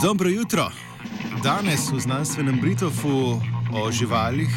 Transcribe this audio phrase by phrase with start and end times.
[0.00, 0.70] Dobro jutro.
[1.42, 3.40] Danes v znanstvenem Britofu
[3.72, 4.50] o živalih,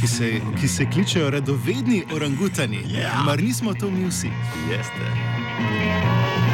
[0.00, 2.84] ki se, ki se kličejo radovedni orangutani.
[2.88, 3.22] Ja.
[3.24, 4.30] Mar nismo to mi vsi?
[4.70, 6.49] Jeste.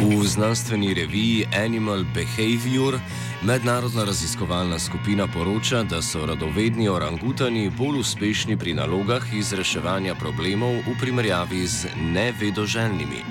[0.00, 2.98] V znanstveni reviji Animal Behavior
[3.42, 10.72] mednarodna raziskovalna skupina poroča, da so radovedni orangutani bolj uspešni pri nalogah iz reševanja problemov
[10.88, 13.24] v primerjavi z nevedoželjnimi.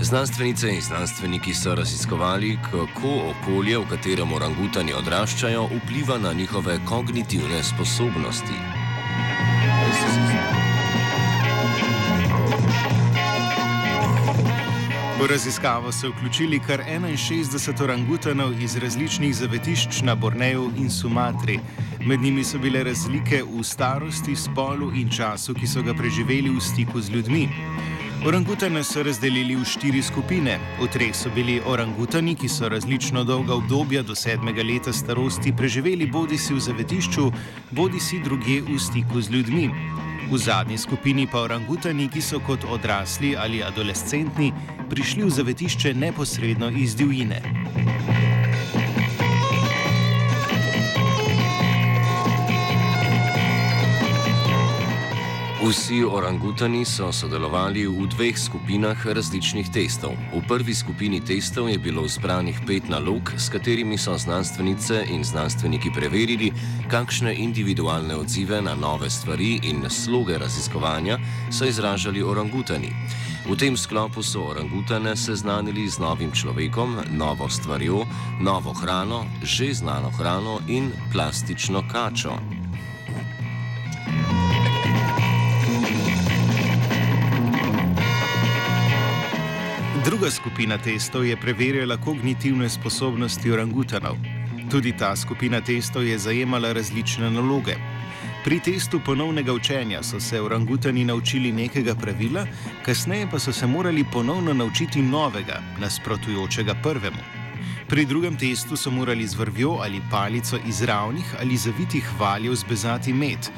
[0.00, 7.62] Znanstvenice in znanstveniki so raziskovali, kako okolje, v katerem orangutani odraščajo, vpliva na njihove kognitivne
[7.62, 8.58] sposobnosti.
[15.20, 21.60] V raziskavo so vključili kar 61 orangutanov iz različnih zavetišč na Borneju in Sumatri.
[22.06, 26.60] Med njimi so bile razlike v starosti, spolu in času, ki so ga preživeli v
[26.60, 27.48] stiku z ljudmi.
[28.26, 30.58] Orangutane so razdelili v štiri skupine.
[30.80, 36.06] V treh so bili orangutani, ki so različno dolga obdobja do sedmega leta starosti preživeli
[36.06, 37.30] bodi si v zavetišču,
[37.70, 39.70] bodi si druge v stiku z ljudmi.
[40.30, 44.52] V zadnji skupini pa orangutani, ki so kot odrasli ali adolescentni
[44.84, 47.42] prišli v zavetišče neposredno iz divjine.
[55.74, 60.14] Vsi orangutani so sodelovali v dveh skupinah različnih testov.
[60.30, 65.90] V prvi skupini testov je bilo zbranih pet nalog, s katerimi so znanstvenice in znanstveniki
[65.90, 66.52] preverili,
[66.86, 71.18] kakšne individualne odzive na nove stvari in sloge raziskovanja
[71.50, 72.94] so izražali orangutani.
[73.50, 78.06] V tem sklopu so orangutane seznanili z novim človekom, novo stvarjo,
[78.38, 82.63] novo hrano, že znano hrano in plastično kačo.
[90.24, 94.16] Druga skupina testov je preverjala kognitivne sposobnosti orangutanov.
[94.72, 97.74] Tudi ta skupina testov je zajemala različne naloge.
[98.44, 102.46] Pri testu ponovnega učenja so se orangutani naučili nekega pravila,
[102.86, 107.20] kasneje pa so se morali ponovno naučiti novega, nasprotujočega prvemu.
[107.88, 113.12] Pri drugem testu so morali z vrvjo ali palico iz ravnih ali zavitih valjev zbezati
[113.12, 113.52] med.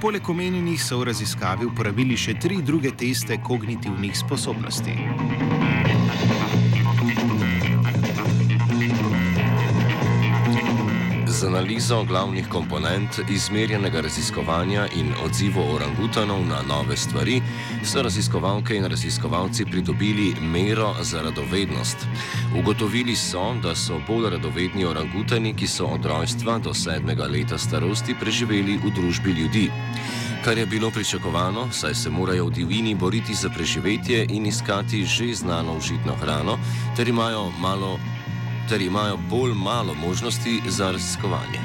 [0.00, 5.75] Poleg omenjenih so v raziskavi uporabili še tri druge teste kognitivnih sposobnosti.
[11.46, 17.42] Analizo glavnih komponent izmerjenega raziskovanja in odzivov orangutanov na nove stvari
[17.84, 21.96] so raziskovalke in raziskovalci pridobili mero za radovednost.
[22.58, 28.14] Ugotovili so, da so bolj radovedni orangutani, ki so od rojstva do sedmega leta starosti
[28.20, 29.70] preživeli v družbi ljudi.
[30.44, 35.34] Kar je bilo pričakovano, saj se morajo v divjini boriti za preživetje in iskati že
[35.34, 36.58] znano užitno hrano,
[36.96, 37.98] ter imajo malo
[38.68, 41.60] ter imajo bolj malo možnosti za raziskovanje.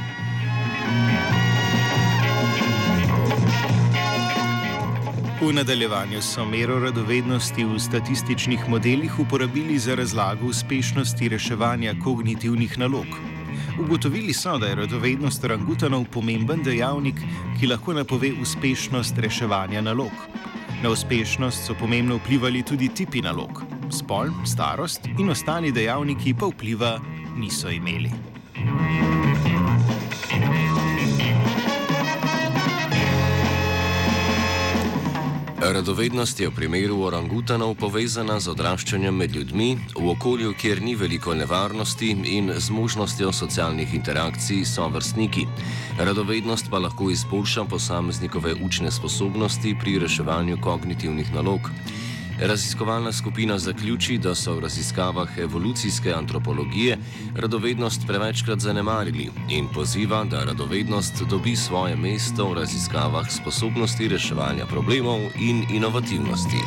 [5.41, 13.05] V nadaljevanju so mero radovednosti v statističnih modelih uporabili za razlago uspešnosti reševanja kognitivnih nalog.
[13.79, 17.15] Ugotovili so, da je radovednost orangutanov pomemben dejavnik,
[17.59, 20.13] ki lahko napove uspešnost reševanja nalog.
[20.83, 23.80] Na uspešnost so pomembno vplivali tudi tipi nalog.
[23.91, 26.99] Spol, starost in ostali dejavniki pa vpliva
[27.35, 28.11] niso imeli.
[35.61, 41.35] Radovednost je v primeru orangutanov povezana z odraščanjem med ljudmi v okolju, kjer ni veliko
[41.37, 45.45] nevarnosti in z možnostjo socialnih interakcij s vrstniki.
[45.99, 51.69] Radovednost pa lahko izboljša posameznikove učne sposobnosti pri reševanju kognitivnih nalog.
[52.41, 56.97] Raziskovalna skupina zaključi, da so v raziskavah evolucijske antropologije
[57.35, 65.19] radovednost prevečkrat zanemarili in poziva, da radovednost dobi svoje mesto v raziskavah sposobnosti reševanja problemov
[65.39, 66.61] in inovativnosti.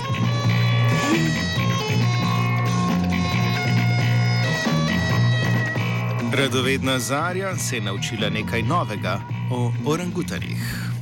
[6.32, 10.94] Radovedna Zarja se je naučila nekaj novega o orangutanih.